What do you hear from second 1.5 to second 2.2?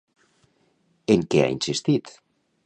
insistit?